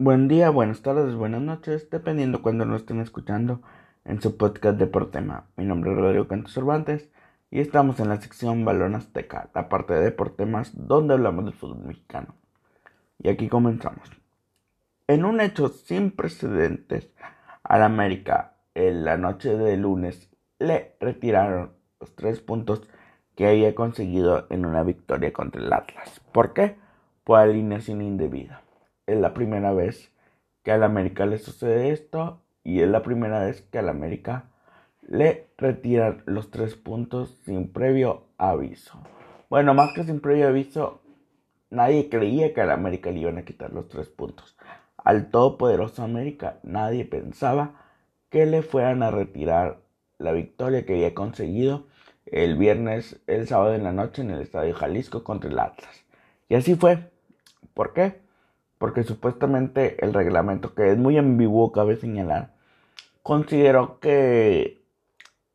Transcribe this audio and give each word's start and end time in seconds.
Buen 0.00 0.28
día, 0.28 0.50
buenas 0.50 0.80
tardes, 0.82 1.16
buenas 1.16 1.42
noches, 1.42 1.90
dependiendo 1.90 2.40
cuando 2.40 2.64
nos 2.64 2.82
estén 2.82 3.00
escuchando 3.00 3.62
en 4.04 4.22
su 4.22 4.36
podcast 4.36 4.78
Deportema. 4.78 5.48
Mi 5.56 5.64
nombre 5.64 5.90
es 5.90 5.96
Rodrigo 5.96 6.28
Cantos 6.28 6.52
Cervantes 6.52 7.10
y 7.50 7.58
estamos 7.58 7.98
en 7.98 8.08
la 8.08 8.20
sección 8.20 8.64
Balón 8.64 8.94
Azteca, 8.94 9.50
la 9.56 9.68
parte 9.68 9.94
de 9.94 10.04
Deportemas 10.04 10.70
donde 10.76 11.14
hablamos 11.14 11.46
del 11.46 11.54
fútbol 11.54 11.84
mexicano. 11.84 12.36
Y 13.18 13.28
aquí 13.28 13.48
comenzamos. 13.48 14.08
En 15.08 15.24
un 15.24 15.40
hecho 15.40 15.68
sin 15.68 16.12
precedentes, 16.12 17.10
al 17.64 17.82
América 17.82 18.54
en 18.76 19.04
la 19.04 19.16
noche 19.16 19.56
de 19.56 19.76
lunes 19.76 20.30
le 20.60 20.94
retiraron 21.00 21.72
los 21.98 22.14
tres 22.14 22.40
puntos 22.40 22.88
que 23.34 23.48
había 23.48 23.74
conseguido 23.74 24.46
en 24.50 24.64
una 24.64 24.84
victoria 24.84 25.32
contra 25.32 25.60
el 25.60 25.72
Atlas. 25.72 26.20
¿Por 26.30 26.52
qué? 26.52 26.76
Por 27.24 27.40
alineación 27.40 28.00
indebida. 28.00 28.62
Es 29.08 29.18
la 29.18 29.32
primera 29.32 29.72
vez 29.72 30.12
que 30.62 30.70
al 30.70 30.82
América 30.82 31.24
le 31.24 31.38
sucede 31.38 31.92
esto 31.92 32.42
y 32.62 32.82
es 32.82 32.88
la 32.90 33.02
primera 33.02 33.40
vez 33.40 33.62
que 33.62 33.78
al 33.78 33.88
América 33.88 34.50
le 35.00 35.46
retiran 35.56 36.22
los 36.26 36.50
tres 36.50 36.76
puntos 36.76 37.40
sin 37.46 37.72
previo 37.72 38.24
aviso. 38.36 39.00
Bueno, 39.48 39.72
más 39.72 39.94
que 39.94 40.04
sin 40.04 40.20
previo 40.20 40.48
aviso, 40.48 41.00
nadie 41.70 42.10
creía 42.10 42.52
que 42.52 42.60
al 42.60 42.70
América 42.70 43.10
le 43.10 43.20
iban 43.20 43.38
a 43.38 43.46
quitar 43.46 43.72
los 43.72 43.88
tres 43.88 44.10
puntos. 44.10 44.58
Al 44.98 45.30
todopoderoso 45.30 46.02
América 46.02 46.58
nadie 46.62 47.06
pensaba 47.06 47.80
que 48.28 48.44
le 48.44 48.60
fueran 48.60 49.02
a 49.02 49.10
retirar 49.10 49.78
la 50.18 50.32
victoria 50.32 50.84
que 50.84 50.92
había 50.92 51.14
conseguido 51.14 51.86
el 52.26 52.58
viernes, 52.58 53.22
el 53.26 53.48
sábado 53.48 53.74
en 53.74 53.84
la 53.84 53.92
noche 53.92 54.20
en 54.20 54.32
el 54.32 54.42
Estadio 54.42 54.74
Jalisco 54.74 55.24
contra 55.24 55.48
el 55.48 55.58
Atlas. 55.58 56.04
Y 56.50 56.56
así 56.56 56.74
fue. 56.74 57.10
¿Por 57.72 57.94
qué? 57.94 58.27
Porque 58.78 59.02
supuestamente 59.02 60.02
el 60.04 60.14
reglamento, 60.14 60.74
que 60.74 60.90
es 60.90 60.98
muy 60.98 61.18
ambiguo, 61.18 61.72
cabe 61.72 61.96
señalar, 61.96 62.54
consideró 63.22 63.98
que 64.00 64.82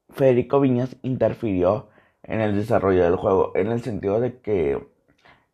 Federico 0.09 0.59
Viñas 0.59 0.95
interfirió 1.01 1.89
en 2.23 2.41
el 2.41 2.55
desarrollo 2.55 3.03
del 3.03 3.15
juego, 3.15 3.51
en 3.55 3.71
el 3.71 3.81
sentido 3.81 4.19
de 4.19 4.39
que 4.39 4.85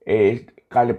eh, 0.05 0.47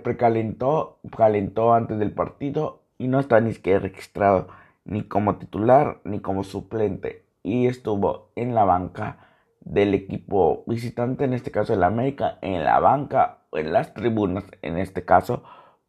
precalentó, 0.02 0.98
calentó 1.16 1.74
antes 1.74 1.98
del 1.98 2.12
partido 2.12 2.82
y 2.98 3.08
no 3.08 3.20
está 3.20 3.40
ni 3.40 3.52
siquiera 3.52 3.80
registrado 3.80 4.48
ni 4.84 5.02
como 5.02 5.36
titular 5.36 6.00
ni 6.04 6.20
como 6.20 6.44
suplente 6.44 7.24
y 7.42 7.66
estuvo 7.66 8.30
en 8.36 8.54
la 8.54 8.64
banca 8.64 9.18
del 9.60 9.94
equipo 9.94 10.64
visitante, 10.66 11.24
en 11.24 11.34
este 11.34 11.50
caso 11.50 11.74
el 11.74 11.82
América, 11.82 12.38
en 12.42 12.64
la 12.64 12.80
banca 12.80 13.38
o 13.50 13.58
en 13.58 13.72
las 13.72 13.94
tribunas, 13.94 14.44
en 14.62 14.78
este 14.78 15.04
caso 15.04 15.42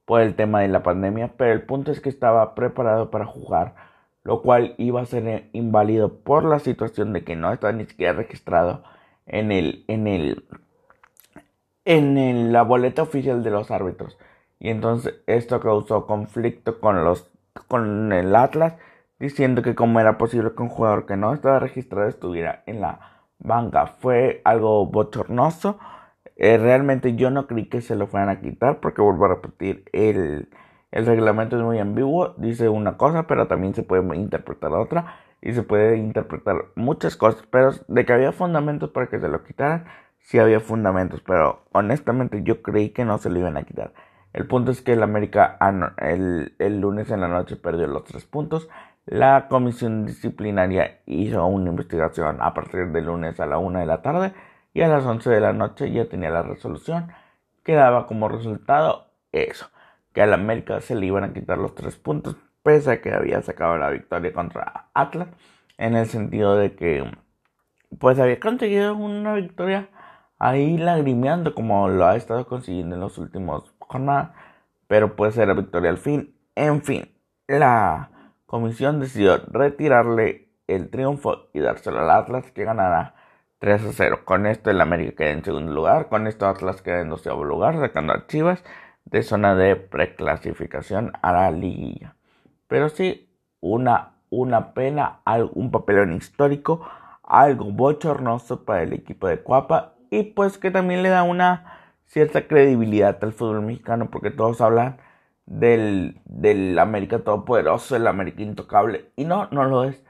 por 0.05 0.21
el 0.21 0.35
tema 0.35 0.61
de 0.61 0.67
la 0.67 0.83
pandemia, 0.83 1.33
pero 1.37 1.53
el 1.53 1.63
punto 1.63 1.91
es 1.91 2.01
que 2.01 2.09
estaba 2.09 2.55
preparado 2.55 3.11
para 3.11 3.25
jugar, 3.25 3.75
lo 4.23 4.41
cual 4.41 4.75
iba 4.77 5.01
a 5.01 5.05
ser 5.05 5.49
inválido 5.53 6.19
por 6.19 6.43
la 6.45 6.59
situación 6.59 7.13
de 7.13 7.23
que 7.23 7.35
no 7.35 7.51
está 7.51 7.71
ni 7.71 7.85
siquiera 7.85 8.13
registrado 8.13 8.83
en 9.25 9.51
el 9.51 9.85
en 9.87 10.07
el 10.07 10.45
en 11.85 12.53
la 12.53 12.63
boleta 12.63 13.01
oficial 13.03 13.43
de 13.43 13.51
los 13.51 13.71
árbitros. 13.71 14.17
Y 14.59 14.69
entonces 14.69 15.15
esto 15.27 15.59
causó 15.59 16.05
conflicto 16.05 16.79
con 16.79 17.03
los 17.03 17.31
con 17.67 18.11
el 18.13 18.35
Atlas 18.35 18.75
diciendo 19.19 19.61
que 19.61 19.75
como 19.75 19.99
era 19.99 20.17
posible 20.17 20.53
que 20.55 20.63
un 20.63 20.69
jugador 20.69 21.05
que 21.05 21.17
no 21.17 21.33
estaba 21.33 21.59
registrado 21.59 22.07
estuviera 22.09 22.63
en 22.65 22.81
la 22.81 23.21
banca. 23.39 23.87
Fue 23.87 24.41
algo 24.45 24.85
bochornoso. 24.85 25.79
Eh, 26.43 26.57
realmente 26.57 27.15
yo 27.15 27.29
no 27.29 27.45
creí 27.45 27.67
que 27.67 27.81
se 27.81 27.95
lo 27.95 28.07
fueran 28.07 28.29
a 28.29 28.41
quitar 28.41 28.79
porque 28.79 29.03
vuelvo 29.03 29.25
a 29.25 29.27
repetir, 29.27 29.85
el, 29.93 30.49
el 30.89 31.05
reglamento 31.05 31.55
es 31.55 31.61
muy 31.61 31.77
ambiguo, 31.77 32.33
dice 32.37 32.67
una 32.67 32.97
cosa, 32.97 33.27
pero 33.27 33.47
también 33.47 33.75
se 33.75 33.83
puede 33.83 34.01
interpretar 34.15 34.71
otra 34.73 35.17
y 35.39 35.53
se 35.53 35.61
puede 35.61 35.97
interpretar 35.97 36.65
muchas 36.73 37.15
cosas, 37.15 37.43
pero 37.51 37.73
de 37.87 38.05
que 38.05 38.13
había 38.13 38.31
fundamentos 38.31 38.89
para 38.89 39.05
que 39.05 39.19
se 39.19 39.27
lo 39.27 39.43
quitaran, 39.43 39.85
sí 40.17 40.39
había 40.39 40.59
fundamentos, 40.59 41.21
pero 41.21 41.61
honestamente 41.73 42.41
yo 42.41 42.63
creí 42.63 42.89
que 42.89 43.05
no 43.05 43.19
se 43.19 43.29
lo 43.29 43.37
iban 43.37 43.55
a 43.55 43.63
quitar. 43.63 43.93
El 44.33 44.47
punto 44.47 44.71
es 44.71 44.81
que 44.81 44.93
el 44.93 45.03
América 45.03 45.59
el, 45.99 46.55
el 46.57 46.81
lunes 46.81 47.11
en 47.11 47.21
la 47.21 47.27
noche 47.27 47.55
perdió 47.55 47.85
los 47.85 48.05
tres 48.05 48.25
puntos. 48.25 48.67
La 49.05 49.47
comisión 49.47 50.07
disciplinaria 50.07 51.01
hizo 51.05 51.45
una 51.45 51.69
investigación 51.69 52.37
a 52.41 52.55
partir 52.55 52.87
del 52.87 53.05
lunes 53.05 53.39
a 53.39 53.45
la 53.45 53.59
una 53.59 53.81
de 53.81 53.85
la 53.85 54.01
tarde 54.01 54.33
y 54.73 54.81
a 54.81 54.87
las 54.87 55.05
11 55.05 55.29
de 55.29 55.39
la 55.39 55.53
noche 55.53 55.91
ya 55.91 56.05
tenía 56.05 56.29
la 56.29 56.43
resolución 56.43 57.11
que 57.63 57.73
daba 57.73 58.07
como 58.07 58.29
resultado 58.29 59.11
eso, 59.31 59.69
que 60.13 60.21
al 60.21 60.33
América 60.33 60.81
se 60.81 60.95
le 60.95 61.05
iban 61.05 61.23
a 61.23 61.33
quitar 61.33 61.57
los 61.57 61.75
tres 61.75 61.95
puntos 61.95 62.35
pese 62.63 62.91
a 62.91 63.01
que 63.01 63.13
había 63.13 63.41
sacado 63.41 63.77
la 63.77 63.89
victoria 63.89 64.33
contra 64.33 64.89
Atlas 64.93 65.29
en 65.77 65.95
el 65.95 66.07
sentido 66.07 66.55
de 66.55 66.75
que 66.75 67.03
pues 67.99 68.19
había 68.19 68.39
conseguido 68.39 68.95
una 68.95 69.33
victoria 69.33 69.89
ahí 70.39 70.77
lagrimeando 70.77 71.53
como 71.53 71.87
lo 71.89 72.05
ha 72.05 72.15
estado 72.15 72.47
consiguiendo 72.47 72.95
en 72.95 73.01
los 73.01 73.17
últimos 73.17 73.73
jornadas, 73.79 74.31
pero 74.87 75.15
puede 75.15 75.31
ser 75.31 75.47
la 75.47 75.53
victoria 75.53 75.89
al 75.89 75.97
fin. 75.97 76.35
En 76.55 76.81
fin, 76.81 77.11
la 77.47 78.11
comisión 78.45 78.99
decidió 78.99 79.37
retirarle 79.47 80.49
el 80.67 80.89
triunfo 80.89 81.49
y 81.53 81.59
dárselo 81.59 81.99
al 81.99 82.09
Atlas 82.11 82.51
que 82.51 82.63
ganará 82.63 83.15
3 83.61 83.85
a 83.85 83.93
0. 83.93 84.21
Con 84.25 84.47
esto 84.47 84.71
el 84.71 84.81
América 84.81 85.17
queda 85.17 85.29
en 85.29 85.45
segundo 85.45 85.71
lugar, 85.71 86.09
con 86.09 86.25
esto 86.25 86.47
Atlas 86.47 86.81
queda 86.81 87.01
en 87.01 87.09
doceavo 87.09 87.43
lugar, 87.45 87.77
sacando 87.79 88.11
a 88.11 88.25
Chivas 88.25 88.63
de 89.05 89.21
zona 89.21 89.53
de 89.53 89.75
preclasificación 89.75 91.13
a 91.21 91.31
la 91.31 91.51
liguilla. 91.51 92.15
Pero 92.67 92.89
sí, 92.89 93.29
una, 93.59 94.13
una 94.31 94.73
pena, 94.73 95.19
un 95.53 95.69
papelón 95.69 96.13
histórico, 96.13 96.81
algo 97.21 97.65
bochornoso 97.65 98.65
para 98.65 98.81
el 98.81 98.93
equipo 98.93 99.27
de 99.27 99.41
Cuapa 99.41 99.93
y 100.09 100.23
pues 100.23 100.57
que 100.57 100.71
también 100.71 101.03
le 101.03 101.09
da 101.09 101.21
una 101.21 101.93
cierta 102.07 102.47
credibilidad 102.47 103.23
al 103.23 103.31
fútbol 103.31 103.61
mexicano 103.61 104.09
porque 104.09 104.31
todos 104.31 104.59
hablan 104.61 104.97
del, 105.45 106.19
del 106.25 106.79
América 106.79 107.19
Todopoderoso, 107.19 107.95
el 107.95 108.07
América 108.07 108.41
Intocable. 108.41 109.11
Y 109.15 109.25
no, 109.25 109.49
no 109.51 109.65
lo 109.65 109.83
es. 109.83 110.03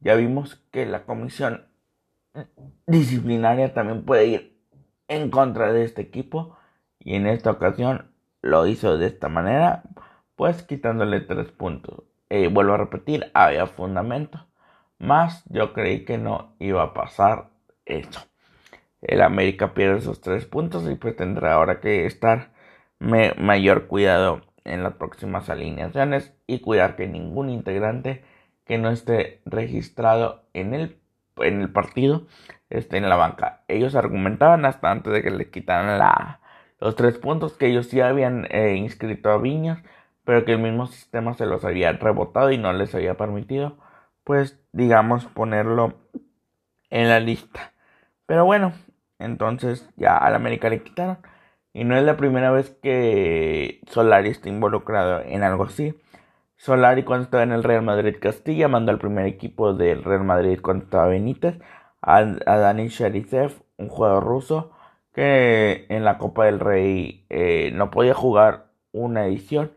Ya 0.00 0.16
vimos 0.16 0.56
que 0.72 0.86
la 0.86 1.04
comisión 1.04 1.66
disciplinaria 2.86 3.74
también 3.74 4.04
puede 4.04 4.26
ir 4.26 4.58
en 5.08 5.30
contra 5.30 5.72
de 5.72 5.84
este 5.84 6.02
equipo. 6.02 6.56
Y 6.98 7.14
en 7.14 7.26
esta 7.26 7.50
ocasión 7.50 8.10
lo 8.42 8.66
hizo 8.66 8.98
de 8.98 9.06
esta 9.06 9.28
manera, 9.28 9.82
pues 10.34 10.62
quitándole 10.62 11.20
tres 11.20 11.50
puntos. 11.50 12.02
Eh, 12.30 12.48
vuelvo 12.48 12.74
a 12.74 12.78
repetir, 12.78 13.30
había 13.34 13.66
fundamento. 13.66 14.46
Más 14.98 15.44
yo 15.48 15.72
creí 15.72 16.04
que 16.04 16.18
no 16.18 16.54
iba 16.58 16.82
a 16.82 16.94
pasar 16.94 17.50
eso. 17.84 18.20
El 19.02 19.22
América 19.22 19.74
pierde 19.74 19.98
esos 19.98 20.20
tres 20.20 20.46
puntos 20.46 20.88
y 20.90 20.94
pues 20.94 21.14
tendrá 21.16 21.54
ahora 21.54 21.80
que 21.80 22.06
estar 22.06 22.50
mayor 22.98 23.86
cuidado 23.86 24.42
en 24.64 24.82
las 24.82 24.94
próximas 24.94 25.48
alineaciones 25.50 26.34
y 26.46 26.60
cuidar 26.60 26.96
que 26.96 27.06
ningún 27.06 27.50
integrante 27.50 28.24
que 28.64 28.78
no 28.78 28.90
esté 28.90 29.42
registrado 29.44 30.44
en 30.54 30.74
el, 30.74 30.98
en 31.36 31.60
el 31.60 31.70
partido 31.70 32.26
esté 32.70 32.98
en 32.98 33.08
la 33.08 33.16
banca. 33.16 33.64
Ellos 33.68 33.94
argumentaban 33.94 34.64
hasta 34.64 34.90
antes 34.90 35.12
de 35.12 35.22
que 35.22 35.30
le 35.30 35.50
quitaran 35.50 35.98
la, 35.98 36.40
los 36.80 36.96
tres 36.96 37.18
puntos 37.18 37.56
que 37.56 37.66
ellos 37.66 37.90
ya 37.90 38.08
habían 38.08 38.46
eh, 38.50 38.76
inscrito 38.76 39.30
a 39.30 39.38
Viñas, 39.38 39.82
pero 40.24 40.44
que 40.44 40.52
el 40.52 40.58
mismo 40.58 40.86
sistema 40.86 41.34
se 41.34 41.46
los 41.46 41.64
había 41.64 41.92
rebotado 41.92 42.50
y 42.50 42.58
no 42.58 42.72
les 42.72 42.94
había 42.94 43.16
permitido, 43.16 43.78
pues 44.24 44.60
digamos, 44.72 45.26
ponerlo 45.26 45.94
en 46.90 47.08
la 47.08 47.20
lista. 47.20 47.72
Pero 48.26 48.44
bueno, 48.44 48.72
entonces 49.18 49.88
ya 49.96 50.16
al 50.16 50.34
América 50.34 50.68
le 50.68 50.82
quitaron. 50.82 51.18
Y 51.72 51.84
no 51.84 51.96
es 51.96 52.04
la 52.04 52.16
primera 52.16 52.50
vez 52.50 52.70
que 52.82 53.80
Solari 53.88 54.30
está 54.30 54.48
involucrado 54.48 55.20
en 55.22 55.42
algo 55.42 55.64
así. 55.64 55.94
Solari 56.56 57.04
cuando 57.04 57.24
estaba 57.24 57.42
en 57.42 57.52
el 57.52 57.62
Real 57.62 57.82
Madrid 57.82 58.16
Castilla 58.20 58.68
mandó 58.68 58.90
al 58.90 58.98
primer 58.98 59.26
equipo 59.26 59.74
del 59.74 60.02
Real 60.04 60.24
Madrid 60.24 60.58
cuando 60.62 60.84
estaba 60.84 61.06
Benítez 61.08 61.58
a, 62.00 62.22
Dani 62.24 62.88
Sharisev, 62.88 63.62
un 63.76 63.88
jugador 63.88 64.24
ruso 64.24 64.72
que 65.12 65.86
en 65.88 66.04
la 66.04 66.18
Copa 66.18 66.46
del 66.46 66.60
Rey 66.60 67.26
eh, 67.30 67.70
no 67.74 67.90
podía 67.90 68.14
jugar 68.14 68.66
una 68.92 69.26
edición. 69.26 69.72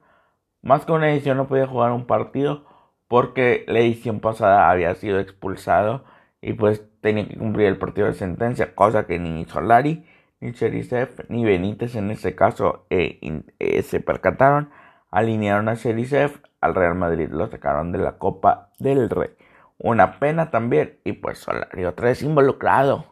Más 0.62 0.86
que 0.86 0.92
una 0.92 1.12
edición 1.12 1.38
no 1.38 1.48
podía 1.48 1.68
jugar 1.68 1.92
un 1.92 2.06
partido 2.06 2.66
porque 3.08 3.66
la 3.68 3.80
edición 3.80 4.20
pasada 4.20 4.70
había 4.70 4.94
sido 4.96 5.20
expulsado 5.20 6.06
y 6.42 6.54
pues 6.54 6.86
tenía 7.02 7.28
que 7.28 7.38
cumplir 7.38 7.68
el 7.68 7.78
partido 7.78 8.08
de 8.08 8.14
sentencia, 8.14 8.76
cosa 8.76 9.08
que 9.08 9.20
ni 9.20 9.46
Solari 9.46 10.06
ni 10.40 10.54
Cherisev 10.54 11.26
ni 11.30 11.44
Benítez 11.44 11.96
en 11.96 12.12
este 12.12 12.36
caso 12.36 12.86
eh, 12.90 13.20
eh, 13.60 13.81
se 13.84 14.00
percataron, 14.00 14.70
alinearon 15.12 15.70
a 15.70 15.76
Cherisev 15.76 16.42
al 16.61 16.75
Real 16.75 16.95
Madrid, 16.95 17.29
lo 17.29 17.47
sacaron 17.47 17.91
de 17.91 18.00
la 18.00 18.17
Copa 18.17 18.69
del 18.79 19.09
Rey. 19.09 19.29
Una 19.77 20.19
pena 20.19 20.51
también, 20.51 21.00
y 21.03 21.13
pues 21.13 21.39
Solari 21.39 21.85
otra 21.85 22.07
vez 22.07 22.21
involucrado. 22.21 23.06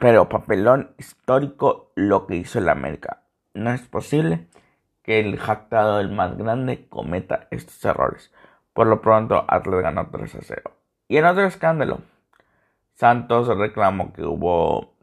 Pero 0.00 0.28
papelón 0.28 0.94
histórico 0.98 1.92
lo 1.94 2.26
que 2.26 2.36
hizo 2.36 2.58
el 2.58 2.68
América. 2.68 3.22
No 3.52 3.70
es 3.72 3.82
posible 3.82 4.48
que 5.02 5.20
el 5.20 5.38
jactado, 5.38 6.00
el 6.00 6.10
más 6.10 6.36
grande, 6.36 6.88
cometa 6.88 7.46
estos 7.50 7.84
errores. 7.84 8.32
Por 8.72 8.86
lo 8.86 9.00
pronto, 9.00 9.44
Atlas 9.48 9.82
ganó 9.82 10.08
3 10.10 10.34
a 10.34 10.38
0. 10.42 10.62
Y 11.08 11.18
en 11.18 11.26
otro 11.26 11.44
escándalo, 11.44 12.00
Santos 12.94 13.48
reclamó 13.48 14.12
que 14.12 14.24
hubo 14.24 14.94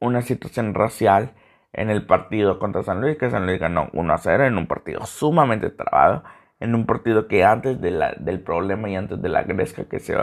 una 0.00 0.22
situación 0.22 0.74
racial 0.74 1.32
en 1.72 1.90
el 1.90 2.06
partido 2.06 2.58
contra 2.58 2.82
San 2.82 3.00
Luis, 3.00 3.18
que 3.18 3.30
San 3.30 3.46
Luis 3.46 3.60
ganó 3.60 3.90
1 3.92 4.14
a 4.14 4.18
0 4.18 4.46
en 4.46 4.56
un 4.56 4.66
partido 4.66 5.04
sumamente 5.04 5.70
trabado, 5.70 6.24
en 6.60 6.74
un 6.74 6.86
partido 6.86 7.28
que 7.28 7.44
antes 7.44 7.80
de 7.80 7.90
la, 7.90 8.14
del 8.18 8.40
problema 8.40 8.88
y 8.88 8.96
antes 8.96 9.20
de 9.20 9.28
la 9.28 9.42
gresca 9.42 9.84
que 9.84 9.98
se, 10.00 10.14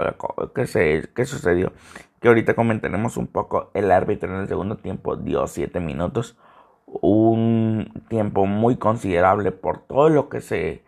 que 0.55 0.67
se 0.67 1.09
que 1.13 1.25
sucedió, 1.25 1.73
que 2.21 2.27
ahorita 2.27 2.55
comentaremos 2.55 3.17
un 3.17 3.27
poco, 3.27 3.71
el 3.73 3.91
árbitro 3.91 4.33
en 4.33 4.41
el 4.41 4.47
segundo 4.47 4.77
tiempo 4.77 5.15
dio 5.15 5.47
7 5.47 5.79
minutos, 5.79 6.37
un 6.85 8.05
tiempo 8.09 8.45
muy 8.45 8.77
considerable 8.77 9.51
por 9.51 9.79
todo 9.79 10.09
lo 10.09 10.29
que 10.29 10.41
se, 10.41 10.83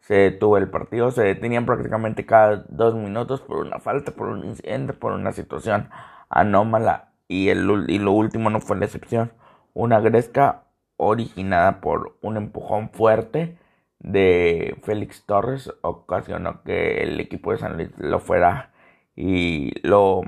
se 0.00 0.14
detuvo 0.14 0.58
el 0.58 0.68
partido, 0.70 1.10
se 1.10 1.22
detenían 1.22 1.66
prácticamente 1.66 2.26
cada 2.26 2.64
dos 2.68 2.94
minutos 2.94 3.40
por 3.40 3.58
una 3.58 3.78
falta, 3.78 4.12
por 4.12 4.28
un 4.28 4.44
incidente, 4.44 4.92
por 4.92 5.12
una 5.12 5.32
situación 5.32 5.88
anómala 6.28 7.10
y, 7.28 7.48
el, 7.48 7.86
y 7.88 7.98
lo 7.98 8.12
último 8.12 8.50
no 8.50 8.60
fue 8.60 8.76
la 8.78 8.86
excepción 8.86 9.32
una 9.74 10.00
gresca 10.00 10.64
originada 10.96 11.80
por 11.80 12.16
un 12.20 12.36
empujón 12.36 12.90
fuerte 12.90 13.56
de 14.00 14.76
Félix 14.82 15.24
Torres 15.26 15.72
ocasionó 15.82 16.62
que 16.62 17.02
el 17.02 17.20
equipo 17.20 17.52
de 17.52 17.58
San 17.58 17.76
Luis 17.76 17.90
lo 17.98 18.18
fuera 18.20 18.72
y 19.14 19.72
lo, 19.86 20.22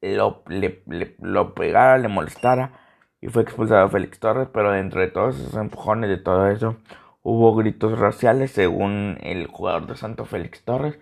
lo, 0.00 0.42
le, 0.48 0.82
lo 1.20 1.54
pegara, 1.54 1.98
le 1.98 2.08
molestara 2.08 2.80
y 3.20 3.28
fue 3.28 3.42
expulsado 3.42 3.88
Félix 3.88 4.18
Torres, 4.18 4.48
pero 4.52 4.72
dentro 4.72 5.00
de 5.00 5.08
todos 5.08 5.38
esos 5.38 5.54
empujones, 5.54 6.10
de 6.10 6.16
todo 6.16 6.48
eso, 6.48 6.76
hubo 7.22 7.54
gritos 7.54 7.98
raciales 7.98 8.50
según 8.50 9.18
el 9.22 9.46
jugador 9.46 9.86
de 9.86 9.96
Santo 9.96 10.24
Félix 10.24 10.64
Torres, 10.64 10.98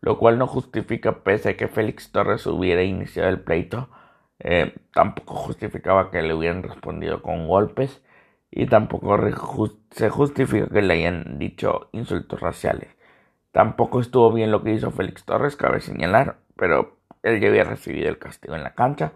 lo 0.00 0.18
cual 0.18 0.38
no 0.38 0.46
justifica 0.46 1.24
pese 1.24 1.50
a 1.50 1.56
que 1.56 1.68
Félix 1.68 2.12
Torres 2.12 2.46
hubiera 2.46 2.82
iniciado 2.84 3.28
el 3.28 3.40
pleito 3.40 3.88
eh, 4.40 4.74
tampoco 4.92 5.34
justificaba 5.34 6.10
que 6.10 6.22
le 6.22 6.34
hubieran 6.34 6.62
respondido 6.62 7.22
con 7.22 7.48
golpes 7.48 8.02
y 8.56 8.66
tampoco 8.66 9.18
se 9.90 10.10
justifica 10.10 10.68
que 10.68 10.80
le 10.80 10.94
hayan 10.94 11.40
dicho 11.40 11.88
insultos 11.90 12.38
raciales. 12.40 12.88
Tampoco 13.50 14.00
estuvo 14.00 14.32
bien 14.32 14.52
lo 14.52 14.62
que 14.62 14.72
hizo 14.72 14.92
Félix 14.92 15.24
Torres, 15.24 15.56
cabe 15.56 15.80
señalar, 15.80 16.38
pero 16.54 16.96
él 17.24 17.40
ya 17.40 17.48
había 17.48 17.64
recibido 17.64 18.08
el 18.08 18.18
castigo 18.18 18.54
en 18.54 18.62
la 18.62 18.74
cancha. 18.74 19.12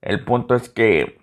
El 0.00 0.24
punto 0.24 0.54
es 0.54 0.70
que 0.70 1.18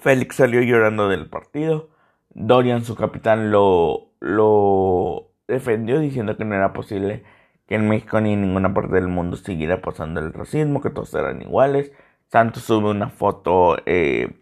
Félix 0.00 0.36
salió 0.36 0.62
llorando 0.62 1.08
del 1.08 1.28
partido. 1.28 1.90
Dorian, 2.30 2.84
su 2.84 2.94
capitán, 2.94 3.50
lo, 3.50 4.12
lo 4.20 5.32
defendió 5.48 5.98
diciendo 5.98 6.36
que 6.36 6.44
no 6.44 6.54
era 6.54 6.72
posible 6.72 7.24
que 7.66 7.74
en 7.74 7.88
México 7.88 8.20
ni 8.20 8.34
en 8.34 8.42
ninguna 8.42 8.72
parte 8.72 8.94
del 8.94 9.08
mundo 9.08 9.36
siguiera 9.36 9.82
pasando 9.82 10.20
el 10.20 10.32
racismo, 10.32 10.80
que 10.80 10.90
todos 10.90 11.12
eran 11.14 11.42
iguales, 11.42 11.90
Santos 12.28 12.62
sube 12.62 12.90
una 12.90 13.08
foto 13.08 13.76
eh, 13.86 14.39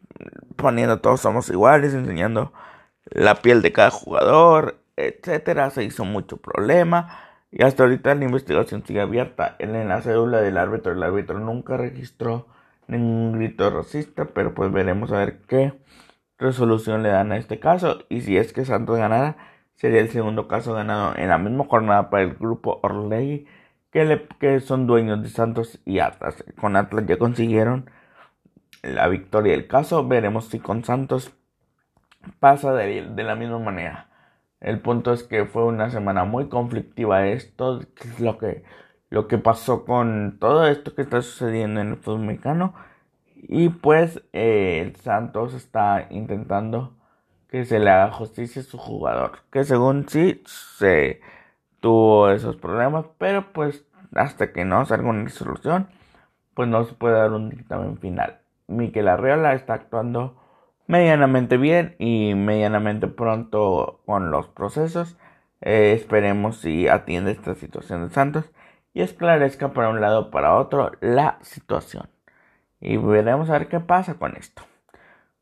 poniendo 0.57 1.01
todos 1.01 1.21
somos 1.21 1.49
iguales, 1.51 1.95
enseñando 1.95 2.53
la 3.05 3.37
piel 3.37 3.63
de 3.63 3.73
cada 3.73 3.91
jugador, 3.91 4.81
etcétera. 4.97 5.71
Se 5.71 5.85
hizo 5.85 6.05
mucho 6.05 6.39
problema. 6.39 7.21
Y 7.51 7.63
hasta 7.65 7.85
ahorita 7.85 8.15
la 8.15 8.25
investigación 8.25 8.85
sigue 8.85 9.01
abierta. 9.01 9.57
En 9.59 9.89
la 9.89 10.03
cédula 10.03 10.41
del 10.41 10.59
árbitro, 10.59 10.93
el 10.93 11.03
árbitro 11.03 11.39
nunca 11.39 11.77
registró 11.77 12.47
ningún 12.89 13.33
grito 13.33 13.71
racista, 13.71 14.27
pero 14.27 14.55
pues 14.55 14.73
veremos 14.73 15.13
a 15.13 15.19
ver 15.19 15.41
qué 15.47 15.75
resolución 16.39 17.03
le 17.03 17.11
dan 17.11 17.33
a 17.33 17.37
este 17.39 17.59
caso. 17.61 18.05
Y 18.09 18.23
si 18.23 18.37
es 18.37 18.53
que 18.53 18.65
Santos 18.65 18.99
ganara, 18.99 19.37
sería 19.77 20.01
el 20.01 20.11
segundo 20.11 20.49
caso 20.49 20.75
ganado 20.75 21.15
en 21.17 21.29
la 21.29 21.39
misma 21.39 21.65
jornada 21.69 22.11
para 22.11 22.25
el 22.25 22.35
grupo 22.35 22.81
Orlegi 22.83 23.47
que, 23.91 24.61
son 24.61 24.87
dueños 24.87 25.23
de 25.23 25.29
Santos 25.29 25.81
y 25.85 25.99
Atlas. 26.01 26.45
Con 26.61 26.77
Atlas 26.77 27.05
ya 27.07 27.19
consiguieron 27.19 27.91
la 28.83 29.09
victoria 29.09 29.53
del 29.53 29.67
caso. 29.67 30.07
Veremos 30.07 30.47
si 30.47 30.61
con 30.61 30.85
Santos 30.85 31.33
pasa 32.41 32.73
de, 32.75 33.03
la 33.17 33.35
misma 33.35 33.59
manera. 33.59 34.09
El 34.61 34.81
punto 34.81 35.13
es 35.13 35.23
que 35.23 35.45
fue 35.45 35.65
una 35.65 35.91
semana 35.91 36.25
muy 36.25 36.49
conflictiva 36.49 37.29
esto, 37.29 37.81
es 37.81 38.21
lo 38.21 38.39
que, 38.39 38.65
lo 39.09 39.29
que 39.29 39.39
pasó 39.39 39.85
con 39.85 40.39
todo 40.41 40.67
esto 40.67 40.95
que 40.95 41.03
está 41.03 41.23
sucediendo 41.23 41.81
en 41.81 41.89
el 41.91 41.97
fútbol 41.97 42.21
mexicano. 42.21 42.75
Y 43.37 43.69
pues 43.69 44.23
eh, 44.33 44.93
Santos 45.03 45.55
está 45.55 46.09
intentando 46.11 46.97
que 47.49 47.65
se 47.65 47.79
le 47.79 47.91
haga 47.91 48.13
justicia 48.13 48.63
a 48.63 48.65
su 48.65 48.79
jugador, 48.79 49.39
que 49.51 49.65
según 49.65 50.09
sí 50.09 50.43
se 50.47 51.21
tuvo 51.81 52.31
esos 52.31 52.57
problemas, 52.57 53.07
pero 53.19 53.53
pues 53.53 53.87
hasta 54.15 54.53
que 54.53 54.65
no 54.65 54.85
salga 54.87 55.09
una 55.09 55.25
resolución, 55.25 55.89
pues 56.55 56.69
no 56.69 56.85
se 56.85 56.95
puede 56.95 57.15
dar 57.15 57.33
un 57.33 57.51
dictamen 57.51 57.99
final. 57.99 58.41
Miquel 58.69 59.09
Arreola 59.09 59.55
está 59.55 59.75
actuando 59.75 60.37
medianamente 60.87 61.57
bien 61.57 61.97
y 61.99 62.35
medianamente 62.35 63.09
pronto 63.09 64.01
con 64.07 64.31
los 64.31 64.49
procesos. 64.49 65.17
Eh, 65.61 65.93
esperemos 65.97 66.59
si 66.59 66.87
atiende 66.87 67.33
esta 67.33 67.55
situación 67.55 68.07
de 68.07 68.15
Santos 68.15 68.51
y 68.95 69.03
esclarezca 69.03 69.73
para 69.73 69.89
un 69.89 70.01
lado 70.01 70.21
o 70.21 70.31
para 70.31 70.55
otro 70.57 70.93
la 71.01 71.39
situación. 71.43 72.09
Y 72.81 72.97
veremos 72.97 73.51
a 73.51 73.59
ver 73.59 73.69
qué 73.69 73.81
pasa 73.81 74.15
con 74.15 74.37
esto. 74.37 74.63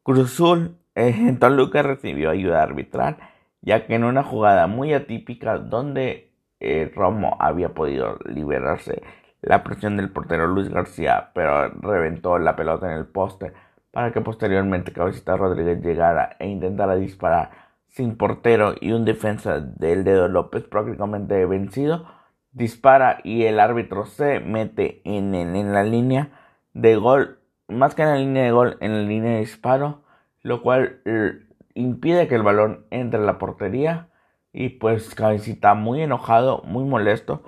Cruz 0.03 0.33
Azul 0.33 0.79
eh, 0.95 1.15
en 1.17 1.39
Toluca 1.41 1.83
recibió 1.83 2.31
ayuda 2.31 2.63
arbitral, 2.63 3.19
ya 3.61 3.87
que 3.87 3.95
en 3.95 4.05
una 4.05 4.23
jugada 4.23 4.67
muy 4.67 4.95
atípica 4.95 5.59
donde 5.59 6.33
eh, 6.61 6.91
Romo 6.95 7.37
había 7.41 7.75
podido 7.75 8.19
liberarse 8.25 9.03
la 9.43 9.63
presión 9.63 9.97
del 9.97 10.11
portero 10.11 10.47
Luis 10.47 10.69
García, 10.69 11.31
pero 11.35 11.69
reventó 11.69 12.39
la 12.39 12.57
pelota 12.57 12.87
en 12.87 12.99
el 12.99 13.07
poste 13.07 13.53
para 13.91 14.13
que 14.13 14.21
posteriormente 14.21 14.93
Cabecita 14.93 15.37
Rodríguez 15.37 15.81
llegara 15.83 16.37
e 16.39 16.49
intentara 16.49 16.97
disparar 16.97 17.51
sin 17.89 18.17
portero 18.17 18.75
y 18.79 18.93
un 18.93 19.05
defensa 19.05 19.61
del 19.61 20.05
dedo 20.05 20.29
López 20.29 20.65
prácticamente 20.65 21.47
vencido. 21.47 22.07
Dispara 22.53 23.21
y 23.25 23.45
el 23.45 23.59
árbitro 23.61 24.05
se 24.07 24.41
mete 24.41 25.01
en, 25.05 25.35
en 25.35 25.73
la 25.73 25.83
línea 25.83 26.31
de 26.75 26.97
gol, 26.97 27.39
más 27.69 27.95
que 27.95 28.03
en 28.03 28.09
la 28.09 28.17
línea 28.17 28.45
de 28.45 28.51
gol, 28.51 28.77
en 28.81 28.93
la 28.93 29.09
línea 29.09 29.33
de 29.33 29.41
disparo, 29.41 30.03
lo 30.43 30.63
cual 30.63 31.01
eh, 31.07 31.41
impide 31.75 32.29
que 32.29 32.35
el 32.35 32.43
balón 32.43 32.85
entre 32.91 33.21
a 33.21 33.25
la 33.25 33.39
portería 33.39 34.09
y 34.53 34.71
pues 34.71 35.15
Cabecita 35.15 35.75
muy 35.75 36.03
enojado, 36.03 36.63
muy 36.65 36.85
molesto, 36.85 37.43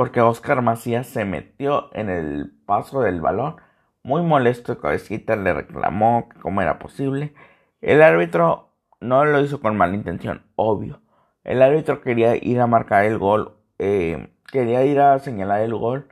porque 0.00 0.22
Oscar 0.22 0.62
Macías 0.62 1.08
se 1.08 1.26
metió 1.26 1.90
en 1.92 2.08
el 2.08 2.52
paso 2.64 3.02
del 3.02 3.20
balón. 3.20 3.56
Muy 4.02 4.22
molesto, 4.22 4.80
Cabecita 4.80 5.36
le 5.36 5.52
reclamó 5.52 6.30
cómo 6.40 6.62
era 6.62 6.78
posible. 6.78 7.34
El 7.82 8.00
árbitro 8.00 8.70
no 9.00 9.26
lo 9.26 9.42
hizo 9.42 9.60
con 9.60 9.76
mala 9.76 9.94
intención, 9.94 10.46
obvio. 10.56 11.02
El 11.44 11.60
árbitro 11.60 12.00
quería 12.00 12.34
ir 12.34 12.60
a 12.60 12.66
marcar 12.66 13.04
el 13.04 13.18
gol, 13.18 13.58
eh, 13.78 14.30
quería 14.50 14.86
ir 14.86 15.00
a 15.00 15.18
señalar 15.18 15.60
el 15.60 15.74
gol 15.74 16.08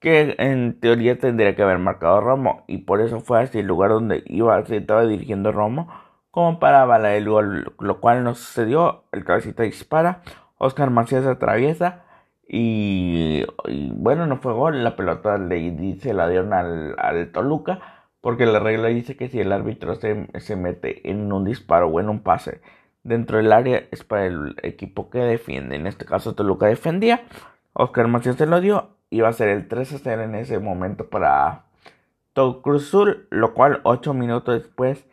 que 0.00 0.34
en 0.38 0.80
teoría 0.80 1.16
tendría 1.20 1.54
que 1.54 1.62
haber 1.62 1.78
marcado 1.78 2.20
Romo 2.20 2.64
y 2.66 2.78
por 2.78 3.00
eso 3.00 3.20
fue 3.20 3.40
hacia 3.40 3.60
el 3.60 3.68
lugar 3.68 3.90
donde 3.90 4.24
iba, 4.26 4.66
se 4.66 4.78
estaba 4.78 5.04
dirigiendo 5.06 5.52
Romo 5.52 5.86
como 6.32 6.58
para 6.58 6.84
bala 6.86 7.14
el 7.14 7.28
gol, 7.28 7.72
lo 7.78 8.00
cual 8.00 8.24
no 8.24 8.34
sucedió. 8.34 9.04
El 9.12 9.24
cabecita 9.24 9.62
dispara, 9.62 10.22
Oscar 10.56 10.90
Macías 10.90 11.24
atraviesa 11.24 12.07
y, 12.48 13.44
bueno, 13.92 14.26
no 14.26 14.38
fue 14.38 14.54
gol. 14.54 14.82
La 14.82 14.96
pelota 14.96 15.36
le 15.38 15.70
dice 15.72 16.14
la 16.14 16.28
dieron 16.28 16.52
al, 16.52 17.30
Toluca 17.32 17.80
porque 18.20 18.46
la 18.46 18.58
regla 18.58 18.88
dice 18.88 19.16
que 19.16 19.28
si 19.28 19.40
el 19.40 19.52
árbitro 19.52 19.94
se, 19.94 20.26
se 20.40 20.56
mete 20.56 21.08
en 21.10 21.30
un 21.32 21.44
disparo 21.44 21.88
o 21.88 22.00
en 22.00 22.08
un 22.08 22.20
pase 22.20 22.60
dentro 23.04 23.36
del 23.38 23.52
área 23.52 23.84
es 23.90 24.02
para 24.04 24.26
el 24.26 24.56
equipo 24.62 25.10
que 25.10 25.18
defiende. 25.18 25.76
En 25.76 25.86
este 25.86 26.04
caso 26.04 26.34
Toluca 26.34 26.66
defendía, 26.66 27.22
Oscar 27.74 28.08
Macías 28.08 28.36
se 28.36 28.46
lo 28.46 28.60
dio, 28.60 28.96
iba 29.10 29.28
a 29.28 29.32
ser 29.32 29.48
el 29.50 29.68
3 29.68 29.94
a 29.94 29.98
0 29.98 30.22
en 30.22 30.34
ese 30.34 30.58
momento 30.58 31.08
para 31.08 31.64
Cruz 32.62 32.88
Sur, 32.88 33.26
lo 33.30 33.54
cual 33.54 33.80
8 33.84 34.14
minutos 34.14 34.62
después 34.62 35.06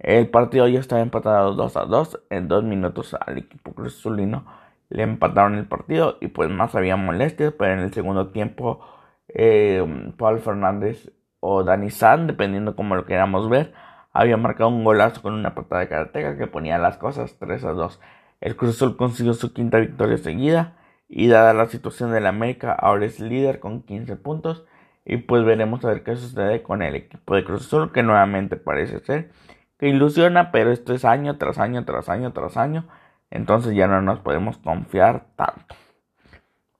el 0.00 0.28
partido 0.28 0.66
ya 0.66 0.80
estaba 0.80 1.02
empatado 1.02 1.54
2 1.54 1.76
a 1.76 1.84
2. 1.84 2.20
En 2.30 2.48
dos 2.48 2.64
minutos 2.64 3.14
al 3.14 3.38
equipo 3.38 3.72
cruzulino 3.72 4.46
le 4.90 5.04
empataron 5.04 5.54
el 5.54 5.66
partido 5.66 6.18
y 6.20 6.28
pues 6.28 6.50
más 6.50 6.74
había 6.74 6.96
molestias, 6.96 7.54
pero 7.58 7.72
en 7.72 7.78
el 7.80 7.94
segundo 7.94 8.28
tiempo 8.28 8.80
eh, 9.28 10.12
Paul 10.18 10.40
Fernández 10.40 11.12
o 11.38 11.64
Dani 11.64 11.90
San, 11.90 12.26
dependiendo 12.26 12.76
como 12.76 12.96
lo 12.96 13.06
queramos 13.06 13.48
ver, 13.48 13.72
había 14.12 14.36
marcado 14.36 14.68
un 14.68 14.84
golazo 14.84 15.22
con 15.22 15.34
una 15.34 15.54
patada 15.54 15.82
de 15.82 15.88
karateka 15.88 16.36
que 16.36 16.46
ponía 16.48 16.78
las 16.78 16.98
cosas 16.98 17.36
3 17.38 17.64
a 17.64 17.72
2. 17.72 18.00
El 18.40 18.56
Cruz 18.56 18.76
Azul 18.76 18.96
consiguió 18.96 19.34
su 19.34 19.52
quinta 19.52 19.78
victoria 19.78 20.18
seguida 20.18 20.76
y 21.08 21.28
dada 21.28 21.54
la 21.54 21.66
situación 21.66 22.12
del 22.12 22.26
América 22.26 22.72
ahora 22.72 23.06
es 23.06 23.20
líder 23.20 23.60
con 23.60 23.82
15 23.82 24.16
puntos 24.16 24.64
y 25.04 25.18
pues 25.18 25.44
veremos 25.44 25.84
a 25.84 25.88
ver 25.88 26.02
qué 26.02 26.16
sucede 26.16 26.62
con 26.62 26.82
el 26.82 26.96
equipo 26.96 27.34
de 27.34 27.44
Cruz 27.44 27.66
Azul 27.66 27.92
que 27.92 28.02
nuevamente 28.02 28.56
parece 28.56 29.00
ser 29.00 29.30
que 29.78 29.88
ilusiona, 29.88 30.50
pero 30.52 30.72
esto 30.72 30.92
es 30.94 31.04
año 31.04 31.38
tras 31.38 31.58
año 31.58 31.84
tras 31.84 32.08
año 32.08 32.32
tras 32.32 32.56
año 32.56 32.86
Entonces 33.30 33.74
ya 33.74 33.86
no 33.86 34.02
nos 34.02 34.20
podemos 34.20 34.58
confiar 34.58 35.26
tanto. 35.36 35.74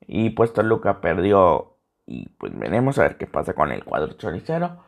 Y 0.07 0.31
pues 0.31 0.53
Toluca 0.53 1.01
perdió 1.01 1.77
y 2.07 2.29
pues 2.31 2.59
veremos 2.59 2.99
a 2.99 3.03
ver 3.03 3.17
qué 3.17 3.27
pasa 3.27 3.55
con 3.55 3.71
el 3.71 3.85
cuadro 3.85 4.15
choricero. 4.15 4.83